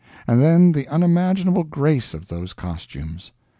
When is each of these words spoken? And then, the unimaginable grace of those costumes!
And 0.25 0.41
then, 0.41 0.71
the 0.71 0.87
unimaginable 0.87 1.63
grace 1.63 2.15
of 2.15 2.27
those 2.27 2.53
costumes! 2.53 3.31